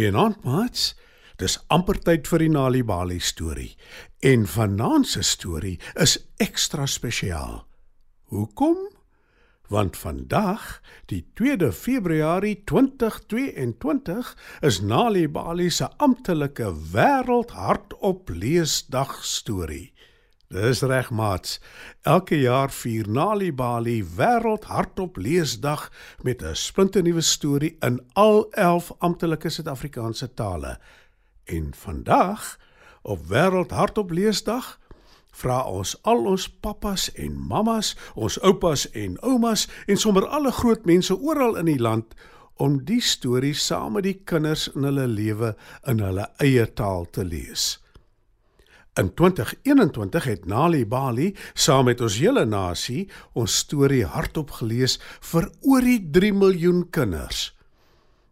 [0.00, 0.94] Goeienaand, maats.
[1.36, 3.74] Dis amper tyd vir die Nali Bali storie.
[4.24, 7.66] En vanaand se storie is ekstra spesiaal.
[8.32, 8.78] Hoekom?
[9.68, 10.80] Want vandag,
[11.12, 14.32] die 2de Februarie 2022,
[14.64, 19.92] is Nali Bali se amptelike wêreldhartop leesdag storie.
[20.50, 21.60] Dis reg, maats.
[22.02, 25.84] Elke jaar vier Nali Bali wêreldhartop leesdag
[26.26, 30.78] met 'n splinternuwe storie in al 11 amptelike Suid-Afrikaanse tale.
[31.44, 32.58] En vandag,
[33.02, 34.80] op wêreldhartop leesdag,
[35.30, 40.84] vra ons al ons pappas en mammas, ons oupas en oumas en sommer alle groot
[40.84, 42.14] mense oral in die land
[42.54, 47.24] om die storie saam met die kinders in hulle lewe in hulle eie taal te
[47.24, 47.78] lees.
[48.98, 53.08] In 2021 het Nali Bali saam met ons hele nasie
[53.38, 54.98] ons storie hardop gelees
[55.30, 57.54] vir oor die 3 miljoen kinders.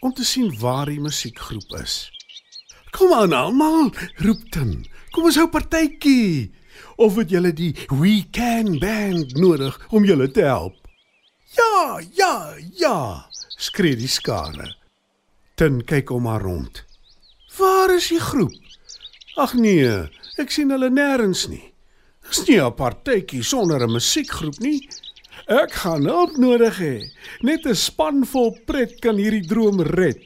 [0.00, 2.10] om te sien waar die musiekgroep is.
[2.90, 3.90] Kom aan almal,
[4.24, 4.86] roep Tin.
[5.12, 6.52] Kom ons hou partytjie.
[6.96, 10.76] Of het julle die We Can band nodig om julle te help?
[11.56, 12.98] Ja, ja, ja,
[13.58, 14.74] skree die skare.
[15.58, 16.84] Tin kyk om haar rond.
[17.58, 18.54] Waar is die groep?
[19.38, 19.90] Ag nee,
[20.38, 21.72] ek sien hulle nêrens nie.
[22.28, 24.88] Dis nie 'n partytjie sonder 'n musiekgroep nie.
[25.48, 26.96] Ek gaan hulp nodig hê.
[27.40, 30.20] Net 'n span vol pret kan hierdie droom red.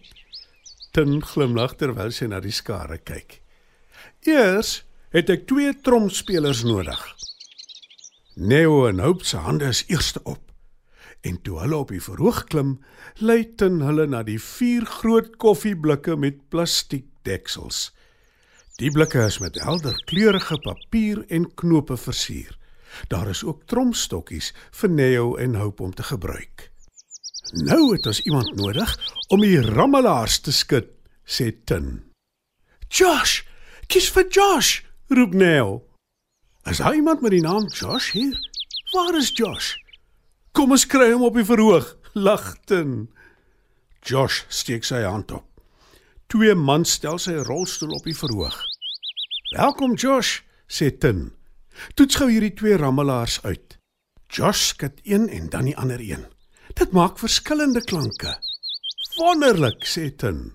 [0.90, 3.38] Tin glimlag terwyl sy na die skare kyk.
[4.26, 4.82] Eers
[5.14, 6.98] het ek twee tromspelers nodig.
[8.34, 10.42] Neo en Hope se hande is eerste op.
[11.22, 12.80] En toe hulle op die verhoog klim,
[13.22, 17.92] lei Tin hulle na die vier groot koffieblikke met plastiek deksels.
[18.78, 22.58] Die blikke is met helder kleurige papier en knope versier.
[23.08, 26.70] Daar is ook tromstokkies vir Neo en Hope om te gebruik.
[27.52, 28.96] Nou het ons iemand nodig
[29.28, 30.88] om die rammelaars te skud,
[31.24, 32.04] sê Tin.
[32.88, 33.42] Josh,
[33.86, 35.82] kies vir Josh, roep Neo.
[36.64, 38.38] Is daar iemand met die naam Josh hier?
[38.92, 39.74] Waar is Josh?
[40.52, 41.94] Kom ons kry hom op die verhoog,
[42.26, 43.10] lag Tin.
[44.02, 45.46] Josh steek sy hand op.
[46.32, 48.56] Twee mans stel sy rolstoel op die verhoog.
[49.52, 51.32] "Welkom Josh," sê Tin.
[51.94, 53.78] Toets gou hierdie twee rammelaars uit.
[54.32, 56.26] Josh skud een en dan die ander een.
[56.74, 58.38] Dit maak verskillende klanke.
[59.18, 60.52] Wonderlik, sê Tin.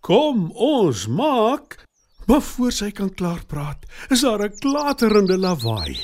[0.00, 1.80] Kom ons maak,
[2.26, 5.98] maar voor sy kan klaar praat, is daar 'n klaterende lawaai.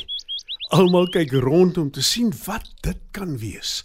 [0.70, 3.84] Almal kyk rond om te sien wat dit kan wees.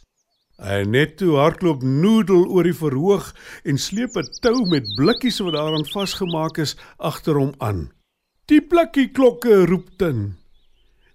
[0.58, 5.54] En net toe hardloop Noodle oor die verhoog en sleep 'n tou met blikkies wat
[5.54, 7.92] daaraan vasgemaak is agter hom aan.
[8.48, 10.38] Die blikkie klokke roep tin.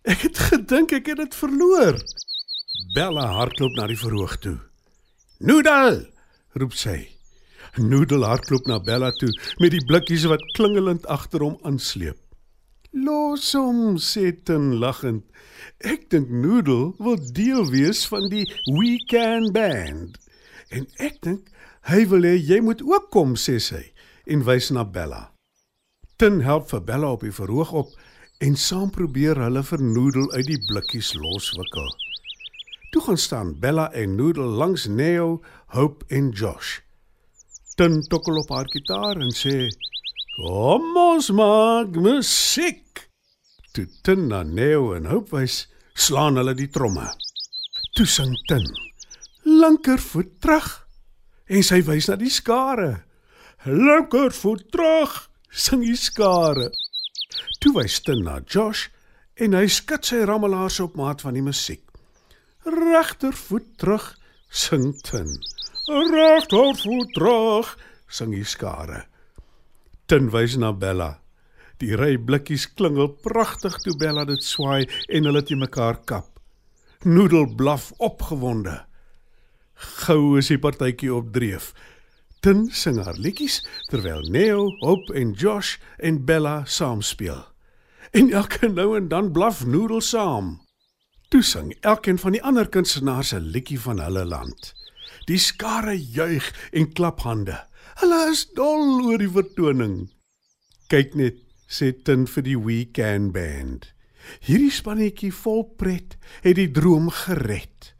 [0.04, 1.96] Ek het gedink ek het dit verloor.
[2.92, 4.58] Bella hardloop na die verhoog toe.
[5.40, 6.10] Noodle,
[6.60, 6.98] roep sy.
[7.80, 9.30] Noodle hardloop na Bella toe
[9.62, 12.20] met die blikkies wat klingelend agter hom aansleep.
[12.92, 15.24] Los hom, sê Tin lagend.
[15.80, 20.20] Ek dink Noodle wil deel wees van die We Can Band.
[20.68, 21.48] En ek dink
[21.88, 23.86] hy wil hê jy moet ook kom, sê sy
[24.28, 25.31] en wys na Bella.
[26.22, 27.94] Tin help vir Bella op die verhoog op
[28.46, 31.88] en saam probeer hulle vir Noodle uit die blikkies loswikkel.
[32.94, 35.40] Toe gaan staan Bella en Noodle langs Neo,
[35.74, 36.76] Hope en Josh.
[37.74, 39.66] Tin tokkel op haar gitaar en sê:
[40.36, 43.02] "Kom ons maak musiek."
[43.72, 47.10] Toe Tin na Neo en Hope wys, slaan hulle die tromme.
[47.98, 48.70] Toe sing Tin:
[49.42, 50.86] linkervoet terug.
[51.50, 53.02] En sy wys na die skare.
[53.66, 56.70] Linkervoet terug, sing die skare.
[57.60, 58.88] Toe wys Tin na Josh
[59.40, 61.84] en hy skud sy rammelaars op maat van die musiek.
[62.64, 64.12] Regtervoet terug,
[64.48, 65.30] sing Tin.
[65.88, 67.74] Regtervoet terug,
[68.08, 69.04] sing die skare.
[70.08, 71.16] Tin wys na Bella.
[71.82, 76.28] Die ry blikkies klingel pragtig toe Bella dit swaai en hulle te mekaar kap.
[77.02, 78.76] Noodle blaf opgewonde.
[80.04, 81.72] Gou is die partytjie op dreef.
[82.42, 87.38] Tin sing haar liedjies terwyl Neo, Hope en Josh en Bella saam speel.
[88.10, 90.56] En elke nou en dan blaf Noodle saam.
[91.30, 94.74] Toe sing elkeen van die ander kunstenaars 'n liedjie van hulle land.
[95.30, 97.60] Die skare juig en klap hande.
[98.02, 100.10] Hulle is dol oor die vertoning.
[100.88, 101.38] Kyk net
[101.68, 103.92] sê Tin vir die Weekend Band.
[104.40, 107.94] Hierdie spannetjie vol pret het die droom gered.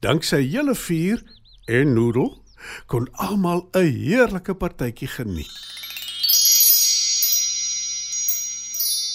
[0.00, 1.22] Danksy julle vier
[1.68, 2.47] en Noodle
[2.86, 5.50] kon almal 'n heerlike partytjie geniet.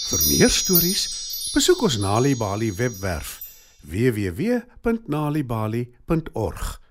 [0.09, 1.09] Vir meer stories,
[1.53, 3.41] besoek ons Nali Bali webwerf
[3.81, 6.81] www.nalibali.org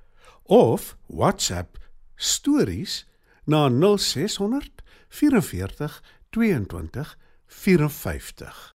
[0.42, 1.78] of WhatsApp
[2.16, 3.06] stories
[3.44, 4.70] na 0600
[5.08, 6.00] 44
[6.30, 7.16] 22
[7.46, 8.72] 54.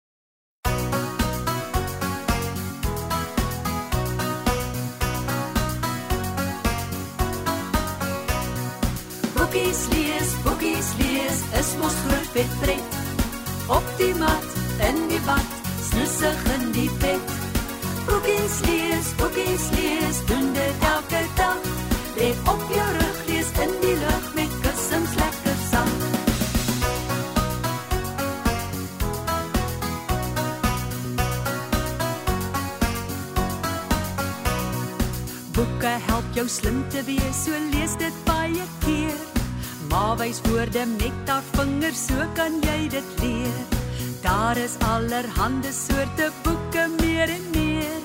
[9.52, 12.94] Boekies lees, boekies lees, is mos groot vet pret.
[13.68, 14.46] Op die mat,
[14.88, 15.58] in die bad,
[15.90, 17.34] snussig in die bed.
[18.06, 21.68] Boekies lees, boekies lees, doen dit elke dag.
[22.16, 25.92] Lê op jou rug, lees in die lug met kussings lekker saam.
[35.52, 38.41] Boeke help jou slim te wees, so lees dit baie
[40.16, 43.58] wys woorde met daar vingers, so kan jy dit leer.
[44.22, 48.00] Daar is allerhande soorte boeke meer en meer.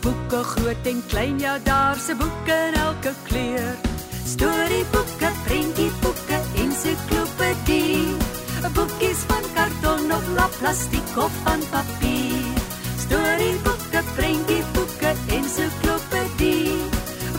[0.00, 3.76] Boeke groot en klein, ja, daar's 'n boek in elke kleur.
[4.24, 8.16] Storieboeke, prentjieboeke, ensiklopedie.
[8.74, 12.54] Boekies van karton of lap plastiek of van papier.
[13.04, 16.78] Storieboeke, prentjieboeke, ensiklopedie.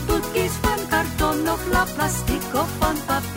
[0.06, 3.33] Boekies van karton of lap plastiek of van papier.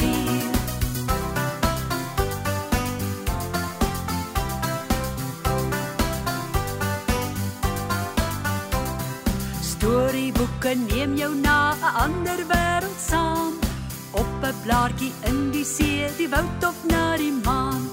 [10.28, 13.54] Storieboeke neem jou na 'n ander wêreld saam.
[14.12, 17.90] Op 'n blaartjie in die see, die woud of na die maan.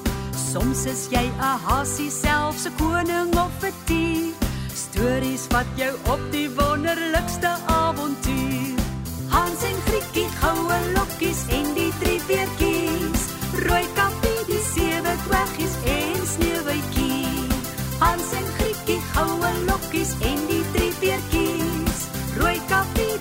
[0.50, 4.34] Soms is jy 'n hasie selfs 'n koning of 'n dier.
[4.74, 8.78] Stories wat jou op die wonderlikste avontuur.
[9.28, 12.73] Hans en Grietjie, goue lokkies en die drie veertjies.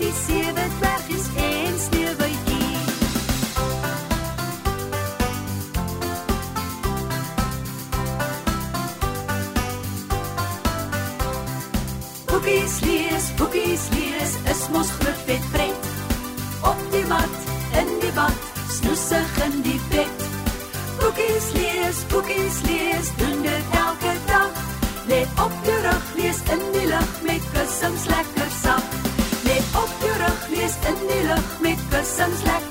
[0.03, 2.71] Die sewe kwaggies en sneeuwwitjie.
[12.31, 15.89] Boekies lees, boekies lees, is mos groot vet pret.
[16.73, 17.39] Op die mat,
[17.79, 20.27] in die bad, snoesig in die bed.
[20.99, 24.61] Boekies lees, boekies lees, doen dit elke dag.
[25.07, 28.32] Lê op jou rug, lees in die lug met kussings lekker
[32.13, 32.43] sag.
[32.45, 32.62] Lê